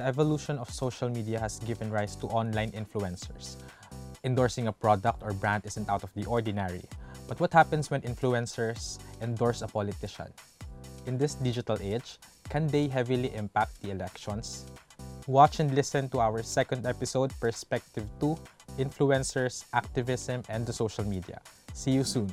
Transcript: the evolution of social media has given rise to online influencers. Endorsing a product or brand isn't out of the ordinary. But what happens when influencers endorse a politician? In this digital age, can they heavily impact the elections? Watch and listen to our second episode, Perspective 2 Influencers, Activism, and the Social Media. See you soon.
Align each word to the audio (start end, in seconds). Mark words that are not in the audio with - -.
the 0.00 0.06
evolution 0.06 0.56
of 0.56 0.70
social 0.72 1.10
media 1.10 1.38
has 1.38 1.58
given 1.68 1.92
rise 1.92 2.16
to 2.16 2.26
online 2.28 2.72
influencers. 2.72 3.56
Endorsing 4.24 4.68
a 4.68 4.72
product 4.72 5.22
or 5.22 5.34
brand 5.34 5.66
isn't 5.66 5.90
out 5.90 6.02
of 6.02 6.08
the 6.14 6.24
ordinary. 6.24 6.80
But 7.28 7.38
what 7.38 7.52
happens 7.52 7.90
when 7.90 8.00
influencers 8.00 8.98
endorse 9.20 9.60
a 9.60 9.68
politician? 9.68 10.32
In 11.04 11.18
this 11.18 11.34
digital 11.34 11.76
age, 11.82 12.16
can 12.48 12.66
they 12.66 12.88
heavily 12.88 13.28
impact 13.34 13.82
the 13.82 13.90
elections? 13.90 14.64
Watch 15.26 15.60
and 15.60 15.74
listen 15.74 16.08
to 16.16 16.18
our 16.20 16.42
second 16.42 16.86
episode, 16.86 17.30
Perspective 17.38 18.08
2 18.20 18.38
Influencers, 18.78 19.64
Activism, 19.74 20.42
and 20.48 20.64
the 20.64 20.72
Social 20.72 21.04
Media. 21.04 21.42
See 21.74 21.92
you 21.92 22.04
soon. 22.04 22.32